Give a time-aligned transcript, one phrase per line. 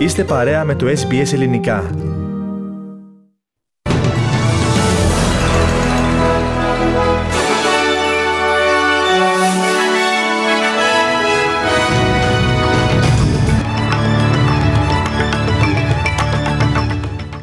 [0.00, 1.90] Είστε παρέα με το SBS Ελληνικά.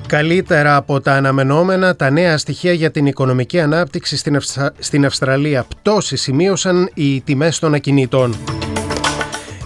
[0.07, 4.37] Καλύτερα από τα αναμενόμενα, τα νέα στοιχεία για την οικονομική ανάπτυξη στην,
[4.79, 5.63] στην Αυστραλία.
[5.63, 8.35] Πτώση σημείωσαν οι τιμές των ακινήτων.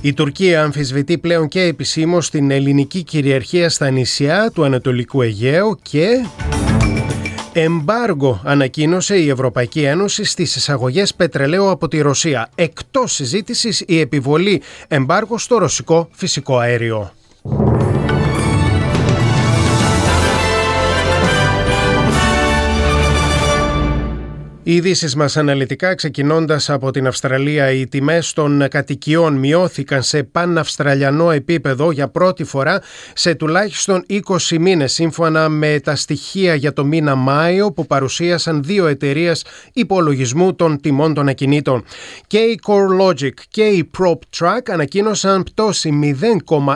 [0.04, 6.07] Η Τουρκία αμφισβητεί πλέον και επισήμως την ελληνική κυριαρχία στα νησιά του Ανατολικού Αιγαίου και...
[7.53, 12.49] Εμπάργο ανακοίνωσε η Ευρωπαϊκή Ένωση στις εισαγωγές πετρελαίου από τη Ρωσία.
[12.55, 17.12] Εκτός συζήτησης η επιβολή εμπάργου στο ρωσικό φυσικό αέριο.
[24.71, 31.31] Οι ειδήσεις μας αναλυτικά, ξεκινώντας από την Αυστραλία, οι τιμές των κατοικιών μειώθηκαν σε παναυστραλιανό
[31.31, 32.81] επίπεδο για πρώτη φορά
[33.13, 38.87] σε τουλάχιστον 20 μήνες, σύμφωνα με τα στοιχεία για το μήνα Μάιο που παρουσίασαν δύο
[38.87, 41.84] εταιρείες υπολογισμού των τιμών των ακινήτων.
[42.27, 46.15] Και η CoreLogic και η PropTrack ανακοίνωσαν πτώση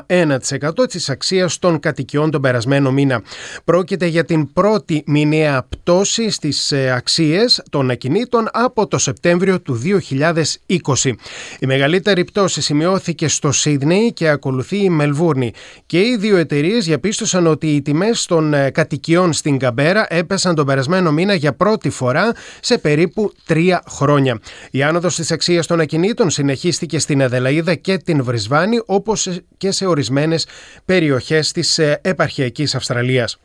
[0.07, 3.21] 0,1% της αξίας των κατοικιών τον περασμένο μήνα.
[3.63, 9.81] Πρόκειται για την πρώτη μηνιαία πτώση στις ε, αξίες των ακινήτων από το Σεπτέμβριο του
[9.83, 11.11] 2020.
[11.59, 15.53] Η μεγαλύτερη πτώση σημειώθηκε στο Σίδνεϊ και ακολουθεί η Μελβούρνη.
[15.85, 20.65] Και οι δύο εταιρείες διαπίστωσαν ότι οι τιμές των ε, κατοικιών στην Καμπέρα έπεσαν τον
[20.65, 24.39] περασμένο μήνα για πρώτη φορά σε περίπου τρία χρόνια.
[24.71, 29.85] Η άνοδος της αξίας των ακινήτων συνεχίστηκε στην Αδελαίδα και την Βρισβάνη, όπως και σε
[29.85, 30.47] ορισμένες
[30.85, 33.39] περιοχές της ε, επαρχιακής Αυστραλίας.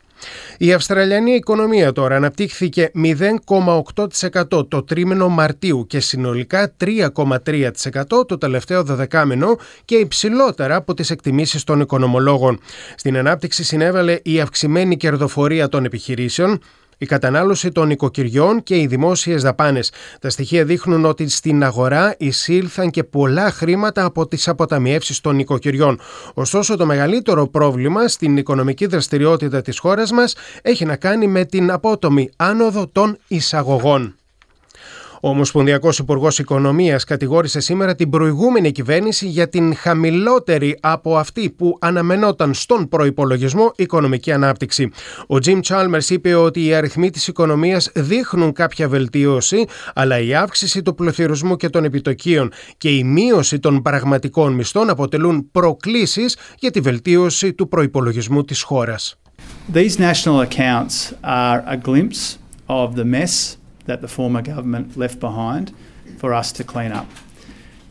[0.57, 2.91] Η Αυστραλιανή οικονομία τώρα αναπτύχθηκε
[4.47, 11.63] 0,8% το τρίμηνο Μαρτίου και συνολικά 3,3% το τελευταίο δωδεκάμινο και υψηλότερα από τις εκτιμήσεις
[11.63, 12.59] των οικονομολόγων.
[12.95, 16.59] Στην ανάπτυξη συνέβαλε η αυξημένη κερδοφορία των επιχειρήσεων,
[17.01, 19.91] η κατανάλωση των οικοκυριών και οι δημόσιες δαπάνες.
[20.21, 25.99] Τα στοιχεία δείχνουν ότι στην αγορά εισήλθαν και πολλά χρήματα από τις αποταμιεύσεις των οικοκυριών.
[26.33, 31.71] Ωστόσο, το μεγαλύτερο πρόβλημα στην οικονομική δραστηριότητα της χώρας μας έχει να κάνει με την
[31.71, 34.15] απότομη άνοδο των εισαγωγών.
[35.23, 41.77] Ο Ομοσπονδιακός Υπουργός Οικονομίας κατηγόρησε σήμερα την προηγούμενη κυβέρνηση για την χαμηλότερη από αυτή που
[41.79, 44.89] αναμενόταν στον προπολογισμό οικονομική ανάπτυξη.
[45.27, 50.81] Ο Τζιμ Τσάλμερ είπε ότι οι αριθμοί της οικονομίας δείχνουν κάποια βελτίωση, αλλά η αύξηση
[50.81, 56.79] του πληθωρισμού και των επιτοκίων και η μείωση των πραγματικών μισθών αποτελούν προκλήσεις για τη
[56.79, 59.15] βελτίωση του προπολογισμού της χώρας.
[59.73, 62.37] These national accounts are a glimpse
[62.67, 65.73] of the mess that the former government left behind
[66.17, 67.09] for us to clean up.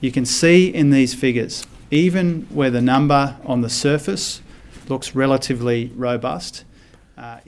[0.01, 4.41] You can see in these figures, even where the number on the surface
[4.89, 6.65] looks relatively robust,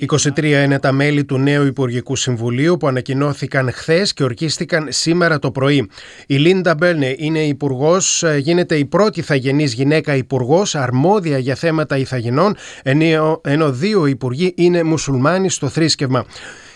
[0.08, 5.50] 23 είναι τα μέλη του νέου Υπουργικού Συμβουλίου που ανακοινώθηκαν χθες και ορκίστηκαν σήμερα το
[5.50, 5.88] πρωί.
[6.26, 12.56] Η Λίντα Μπέρνε είναι υπουργός, γίνεται η πρώτη θαγενής γυναίκα υπουργός αρμόδια για θέματα ηθαγενών,
[13.42, 16.24] ενώ δύο υπουργοί είναι μουσουλμάνοι στο θρήσκευμα.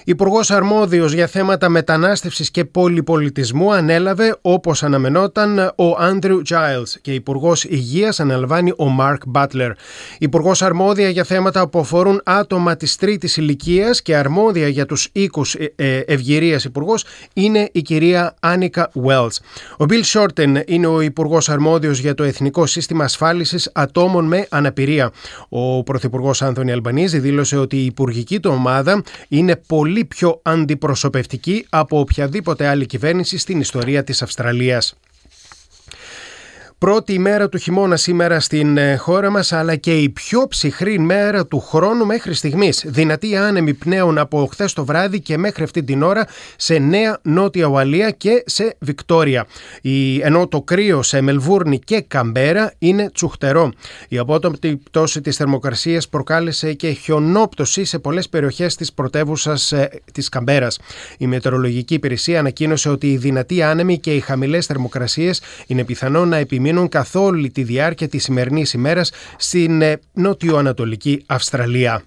[0.09, 7.65] Υπουργός Αρμόδιος για θέματα μετανάστευσης και πολυπολιτισμού ανέλαβε, όπως αναμενόταν, ο Άντριου Τζάιλς και Υπουργός
[7.65, 9.71] Υγείας αναλαμβάνει ο Μάρκ Μπάτλερ.
[10.19, 15.55] Υπουργός Αρμόδια για θέματα που αφορούν άτομα της τρίτης ηλικίας και αρμόδια για τους οίκους
[15.55, 19.41] ε, ε, ευγυρίας υπουργός είναι η κυρία Άνικα Βέλτς.
[19.77, 25.11] Ο Μπιλ Σόρτεν είναι ο Υπουργός Αρμόδιος για το Εθνικό Σύστημα Ασφάλισης Ατόμων με Αναπηρία.
[25.49, 31.67] Ο Πρωθυπουργός Άνθονι Αλμπανίζη δήλωσε ότι η υπουργική του ομάδα είναι πολύ πολύ πιο αντιπροσωπευτική
[31.69, 34.95] από οποιαδήποτε άλλη κυβέρνηση στην ιστορία της Αυστραλίας.
[36.79, 41.47] Πρώτη ημέρα του χειμώνα σήμερα στην ε, χώρα μας αλλά και η πιο ψυχρή μέρα
[41.47, 42.85] του χρόνου μέχρι στιγμής.
[42.87, 46.27] Δυνατή άνεμη πνέων από χθες το βράδυ και μέχρι αυτή την ώρα
[46.57, 49.47] σε Νέα Νότια Ουαλία και σε Βικτόρια.
[49.83, 53.73] Η, ενώ το κρύο σε Μελβούρνη και Καμπέρα είναι τσουχτερό.
[54.09, 60.29] Η απότομη πτώση της θερμοκρασίας προκάλεσε και χιονόπτωση σε πολλές περιοχές της πρωτεύουσας ε, της
[60.29, 60.79] Καμπέρας.
[61.19, 66.37] Η Μετεωρολογική Υπηρεσία ανακοίνωσε ότι οι δυνατοί άνεμοι και οι χαμηλές θερμοκρασίες είναι πιθανό να
[66.37, 72.03] επιμείνουν μείνουν καθ' όλη τη διάρκεια της σημερινής ημέρας στην ε, νοτιοανατολική Αυστραλία.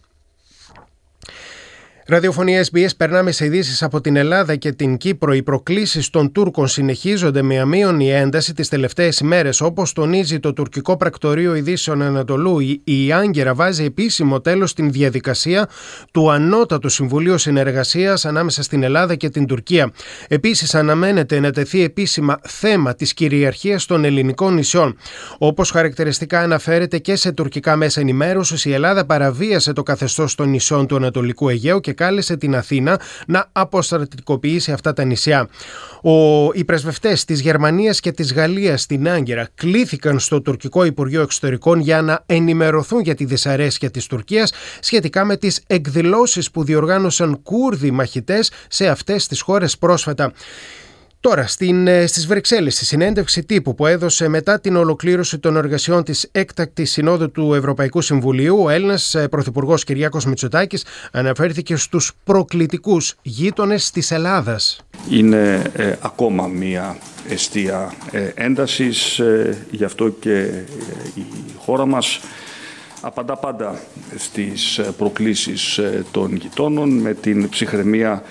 [2.11, 5.33] Ραδιοφωνία SBS περνάμε σε ειδήσεις από την Ελλάδα και την Κύπρο.
[5.33, 9.61] Οι προκλήσεις των Τούρκων συνεχίζονται με αμείωνη ένταση τις τελευταίες ημέρες.
[9.61, 15.69] Όπως τονίζει το τουρκικό πρακτορείο ειδήσεων Ανατολού, η Άγκυρα βάζει επίσημο τέλος στην διαδικασία
[16.11, 19.91] του Ανώτατου Συμβουλίου Συνεργασίας ανάμεσα στην Ελλάδα και την Τουρκία.
[20.27, 24.97] Επίσης, αναμένεται να τεθεί επίσημα θέμα της κυριαρχίας των ελληνικών νησιών.
[25.37, 30.87] Όπως χαρακτηριστικά αναφέρεται και σε τουρκικά μέσα ενημέρωσης, η Ελλάδα παραβίασε το καθεστώς των νησιών
[30.87, 35.49] του Ανατολικού Αιγαίου και κάλεσε την Αθήνα να αποστρατικοποιήσει αυτά τα νησιά.
[36.01, 36.11] Ο,
[36.53, 42.01] οι πρεσβευτές της Γερμανίας και της Γαλλίας στην Άγκυρα κλήθηκαν στο τουρκικό Υπουργείο Εξωτερικών για
[42.01, 48.51] να ενημερωθούν για τη δυσαρέσκεια της Τουρκίας σχετικά με τις εκδηλώσεις που διοργάνωσαν Κούρδοι μαχητές
[48.67, 50.31] σε αυτές τις χώρες πρόσφατα.
[51.21, 56.03] Τώρα, στην, ε, στις Βρυξέλλες, στη συνέντευξη τύπου που έδωσε μετά την ολοκλήρωση των εργασιών
[56.03, 63.15] της έκτακτης συνόδου του Ευρωπαϊκού Συμβουλίου, ο Έλληνας ε, Πρωθυπουργός Κυριάκος Μητσοτάκης αναφέρθηκε στους προκλητικούς
[63.21, 64.79] γείτονες της Ελλάδας.
[65.09, 66.97] Είναι ε, ακόμα μία
[67.29, 69.21] αιστεία ε, έντασης,
[69.71, 70.39] γι' αυτό και
[71.13, 71.25] η
[71.57, 72.19] χώρα μας
[73.01, 73.81] απαντά πάντα
[74.17, 75.79] στις προκλήσεις
[76.11, 78.23] των γειτόνων με την ψυχραιμία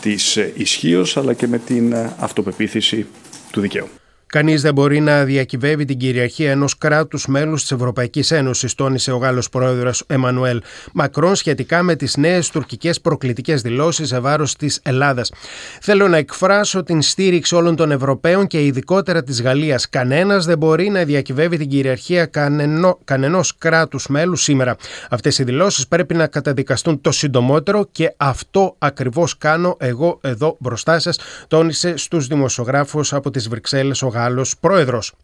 [0.00, 3.06] της ε, ισχύως αλλά και με την ε, αυτοπεποίθηση
[3.50, 3.88] του δικαίου.
[4.28, 9.16] Κανείς δεν μπορεί να διακυβεύει την κυριαρχία ενός κράτους μέλους της Ευρωπαϊκής Ένωσης, τόνισε ο
[9.16, 15.32] Γάλλος πρόεδρος Εμμανουέλ Μακρόν σχετικά με τις νέες τουρκικές προκλητικές δηλώσεις σε βάρος της Ελλάδας.
[15.80, 19.88] Θέλω να εκφράσω την στήριξη όλων των Ευρωπαίων και ειδικότερα της Γαλλίας.
[19.88, 24.76] Κανένας δεν μπορεί να διακυβεύει την κυριαρχία κανενό, κανενός κράτους μέλους σήμερα.
[25.10, 30.98] Αυτές οι δηλώσεις πρέπει να καταδικαστούν το συντομότερο και αυτό ακριβώς κάνω εγώ εδώ μπροστά
[30.98, 35.14] σας, τόνισε στους δημοσιογράφους από τις Βρυξέλλες ο los Proedros.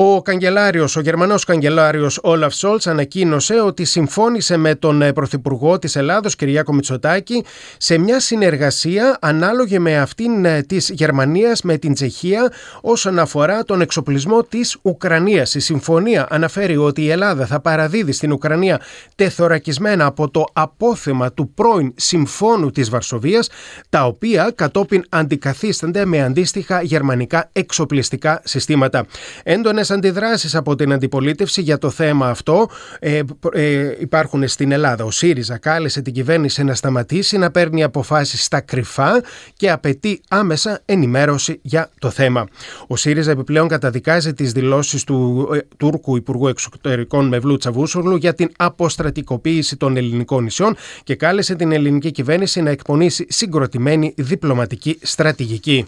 [0.00, 5.96] Ο καγκελάριος, ο Γερμανός καγκελάριος Όλαφ Σόλτς ανακοίνωσε ότι συμφώνησε με τον ε, Πρωθυπουργό της
[5.96, 7.44] Ελλάδος Κυριάκο Μητσοτάκη
[7.76, 13.80] σε μια συνεργασία ανάλογη με αυτήν ε, της Γερμανίας με την Τσεχία όσον αφορά τον
[13.80, 15.54] εξοπλισμό της Ουκρανίας.
[15.54, 18.80] Η συμφωνία αναφέρει ότι η Ελλάδα θα παραδίδει στην Ουκρανία
[19.14, 23.48] τεθωρακισμένα από το απόθεμα του πρώην Συμφώνου της Βαρσοβίας
[23.88, 29.06] τα οποία κατόπιν αντικαθίστανται με αντίστοιχα γερμανικά εξοπλιστικά συστήματα.
[29.42, 32.68] Έντονες αντιδράσεις από την αντιπολίτευση για το θέμα αυτό
[32.98, 33.20] ε,
[33.52, 35.04] ε, υπάρχουν στην Ελλάδα.
[35.04, 39.22] Ο ΣΥΡΙΖΑ κάλεσε την κυβέρνηση να σταματήσει να παίρνει αποφάσεις στα κρυφά
[39.56, 42.46] και απαιτεί άμεσα ενημέρωση για το θέμα.
[42.86, 48.50] Ο ΣΥΡΙΖΑ επιπλέον καταδικάζει τις δηλώσεις του ε, Τούρκου Υπουργού Εξωτερικών Μευλού Τσαβούσογλου για την
[48.56, 55.86] αποστρατικοποίηση των ελληνικών νησιών και κάλεσε την ελληνική κυβέρνηση να εκπονήσει συγκροτημένη διπλωματική στρατηγική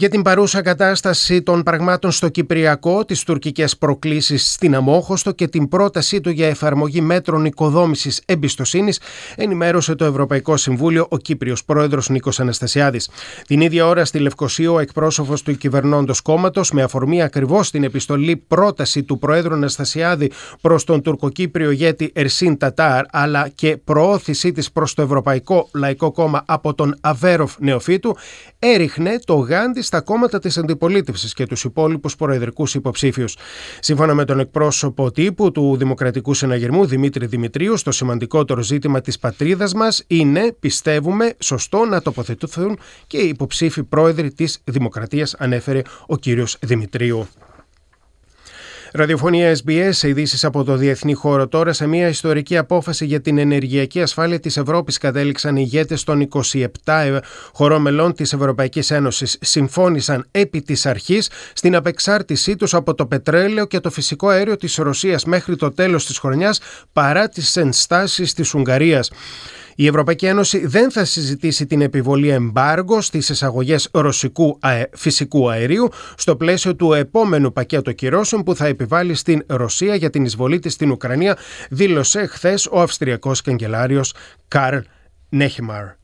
[0.00, 5.68] για την παρούσα κατάσταση των πραγμάτων στο Κυπριακό, τις τουρκικές προκλήσεις στην Αμόχωστο και την
[5.68, 9.00] πρότασή του για εφαρμογή μέτρων οικοδόμησης εμπιστοσύνης,
[9.36, 13.10] ενημέρωσε το Ευρωπαϊκό Συμβούλιο ο Κύπριος Πρόεδρος Νίκος Αναστασιάδης.
[13.46, 18.36] Την ίδια ώρα στη Λευκοσία, ο εκπρόσωπος του κυβερνώντος κόμματος, με αφορμή ακριβώς την επιστολή
[18.36, 20.30] πρόταση του Προέδρου Αναστασιάδη
[20.60, 26.42] προς τον τουρκοκύπριο ηγέτη Ερσίν Τατάρ, αλλά και προώθησή της προς το Ευρωπαϊκό Λαϊκό Κόμμα
[26.46, 28.16] από τον Αβέροφ Νεοφίτου,
[28.58, 33.36] έριχνε το γάντι στα κόμματα της αντιπολίτευσης και τους υπόλοιπους προεδρικούς υποψήφιους.
[33.80, 39.74] Σύμφωνα με τον εκπρόσωπο τύπου του Δημοκρατικού Συναγερμού Δημήτρη Δημητρίους, το σημαντικότερο ζήτημα της πατρίδας
[39.74, 46.56] μας είναι, πιστεύουμε, σωστό να τοποθετηθούν και οι υποψήφοι πρόεδροι της Δημοκρατίας, ανέφερε ο κύριος
[46.60, 47.28] Δημητρίου.
[48.92, 51.72] Ραδιοφωνία SBS, ειδήσεις από το διεθνή χώρο τώρα.
[51.72, 56.28] Σε μια ιστορική απόφαση για την ενεργειακή ασφάλεια της Ευρώπης κατέληξαν οι ηγέτες των
[56.84, 57.18] 27
[57.52, 59.38] χωρών μελών της Ευρωπαϊκής Ένωσης.
[59.40, 64.76] Συμφώνησαν επί της αρχής στην απεξάρτησή τους από το πετρέλαιο και το φυσικό αέριο της
[64.76, 66.60] Ρωσίας μέχρι το τέλος της χρονιάς
[66.92, 69.10] παρά τις ενστάσεις της Ουγγαρίας.
[69.80, 74.58] Η Ευρωπαϊκή Ένωση δεν θα συζητήσει την επιβολή εμπάργου στις εισαγωγές ρωσικού
[74.92, 80.24] φυσικού αερίου στο πλαίσιο του επόμενου πακέτου κυρώσεων που θα επιβάλλει στην Ρωσία για την
[80.24, 81.36] εισβολή της στην Ουκρανία,
[81.70, 84.14] δήλωσε χθες ο Αυστριακός καγκελάριος
[84.48, 84.78] Καρλ
[85.28, 85.99] Νέχιμαρ.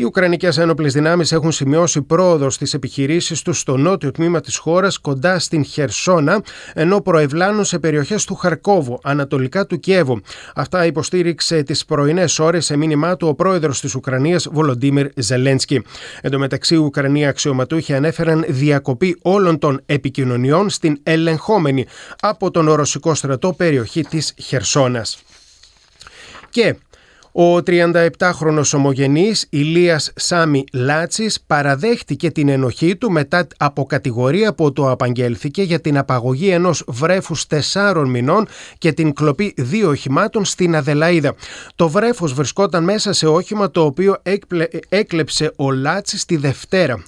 [0.00, 4.98] Οι Ουκρανικές ένοπλες δυνάμεις έχουν σημειώσει πρόοδο στις επιχειρήσεις τους στο νότιο τμήμα της χώρας,
[4.98, 6.42] κοντά στην Χερσόνα,
[6.74, 10.20] ενώ προευλάνουν σε περιοχές του Χαρκόβου, ανατολικά του Κιέβου.
[10.54, 15.82] Αυτά υποστήριξε τις πρωινές ώρες σε μήνυμά του ο πρόεδρος της Ουκρανίας, Βολοντίμιρ Ζελένσκι.
[16.20, 21.86] Εν τω μεταξύ, οι Ουκρανοί αξιωματούχοι ανέφεραν διακοπή όλων των επικοινωνιών στην ελεγχόμενη
[22.20, 25.18] από τον Ρωσικό στρατό περιοχή της Χερσόνας.
[26.50, 26.74] Και
[27.42, 34.90] Ο 37χρονος ομογενής Ηλίας Σάμι Λάτσης παραδέχτηκε την ενοχή του μετά από κατηγορία που το
[34.90, 41.34] απαγγέλθηκε για την απαγωγή ενός βρέφους τεσσάρων μηνών και την κλοπή δύο οχημάτων στην Αδελαίδα.
[41.74, 44.16] Το βρέφος βρισκόταν μέσα σε όχημα το οποίο
[44.88, 47.02] έκλεψε ο Λάτσης τη Δευτέρα.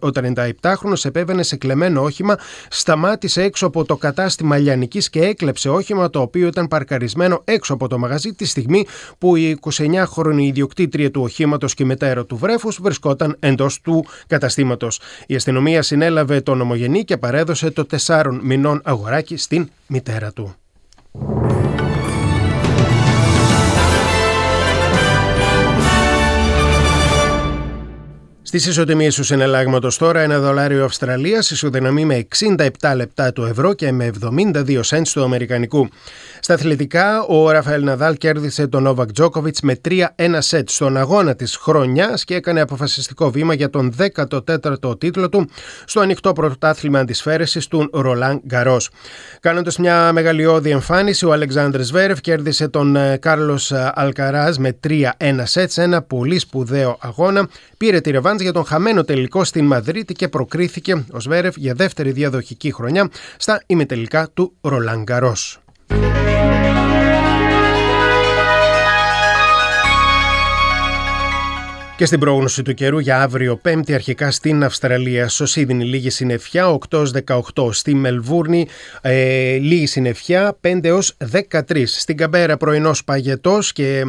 [0.00, 2.38] Ο 37χρονος επέβαινε σε κλεμμένο όχημα,
[2.68, 7.88] σταμάτησε έξω από το κατάστημα Λιανικής και έκλεψε όχημα το οποίο ήταν παρκαρισμένο έξω από
[7.88, 8.86] το μαγαζί τη στιγμή
[9.18, 15.00] που η 29χρονη ιδιοκτήτρια του οχήματος και μετέρα του βρέφους βρισκόταν εντός του καταστήματος.
[15.26, 20.54] Η αστυνομία συνέλαβε τον ομογενή και παρέδωσε το 4 μηνών αγοράκι στην μητέρα του.
[28.46, 33.92] Στις ισοτιμίες του συναλλάγματος τώρα, ένα δολάριο Αυστραλίας ισοδυναμεί με 67 λεπτά του ευρώ και
[33.92, 35.88] με 72 cents του Αμερικανικού.
[36.40, 40.04] Στα αθλητικά, ο Ραφαέλ Ναδάλ κέρδισε τον Νόβακ Τζόκοβιτς με 3-1
[40.38, 45.48] σετ στον αγώνα της χρονιάς και έκανε αποφασιστικό βήμα για τον 14ο τίτλο του
[45.84, 48.90] στο ανοιχτό πρωτάθλημα αντισφαίρεσης του Ρολάν Γκαρός.
[49.40, 55.02] Κάνοντας μια μεγαλειώδη εμφάνιση, ο Αλεξάνδρ Σβέρεφ κέρδισε τον ε, Κάρλος Αλκαράζ με 3-1
[55.42, 57.48] σετ σε ένα πολύ σπουδαίο αγώνα.
[57.76, 62.10] Πήρε τη ρεβάντ για τον χαμένο τελικό στην Μαδρίτη και προκρίθηκε ο Σβέρεφ για δεύτερη
[62.10, 65.58] διαδοχική χρονιά στα ημιτελικά του Ρολάν Γκαρός.
[71.96, 76.78] Και στην πρόγνωση του καιρού για αύριο Πέμπτη αρχικά στην Αυστραλία στο Σίδνη λίγη συννεφιά
[76.90, 78.66] 8-18 στη Μελβούρνη
[79.00, 81.16] ε, λίγη συννεφιά 5 έως
[81.50, 84.04] 13 στην Καμπέρα πρωινός παγετός και ε,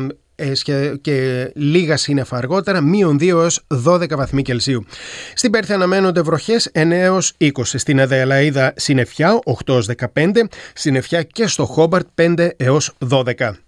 [1.02, 4.86] και λίγα σύννεφα αργότερα, μείον 2 έως 12 βαθμοί Κελσίου.
[5.34, 7.50] Στην Πέρθη αναμένονται βροχές 9 έως 20.
[7.64, 13.65] Στην Αδελαίδα συννεφιά 8 έως 15, συννεφιά και στο Χόμπαρτ 5 έως 12.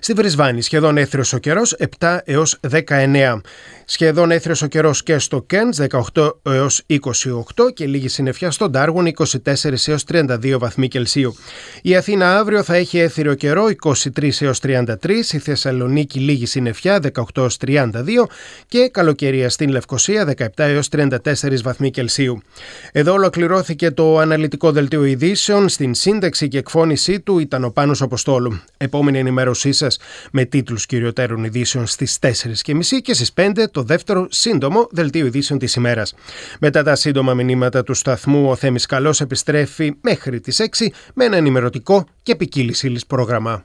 [0.00, 3.40] Στη Βρισβάνη σχεδόν έθριος ο καιρός 7 έως 19.
[3.84, 5.74] Σχεδόν έθριος ο καιρός και στο Κέντ
[6.14, 6.96] 18 έως 28
[7.74, 9.24] και λίγη συννεφιά στον Τάργον 24
[9.86, 11.34] έως 32 βαθμοί Κελσίου.
[11.82, 14.94] Η Αθήνα αύριο θα έχει έθριο καιρό 23 έως 33,
[15.32, 17.90] η Θεσσαλονίκη λίγη συννεφιά 18 έως 32
[18.68, 21.16] και καλοκαιρία στην Λευκοσία 17 έως 34
[21.62, 22.42] βαθμοί Κελσίου.
[22.92, 25.68] Εδώ ολοκληρώθηκε το αναλυτικό δελτίο ειδήσεων.
[25.68, 28.60] Στην σύνταξη και εκφώνησή του ήταν ο Πάνος Αποστόλου.
[28.76, 29.87] Επόμενη ενημέρωσή σας
[30.32, 35.74] με τίτλους κυριωτέρων ειδήσεων στις 4.30 και στις 5 το δεύτερο σύντομο δελτίο ειδήσεων της
[35.74, 36.14] ημέρας.
[36.60, 41.36] Μετά τα σύντομα μηνύματα του σταθμού ο Θέμης Καλός επιστρέφει μέχρι τις 6 με ένα
[41.36, 43.64] ενημερωτικό και ποικίλης πρόγραμμα.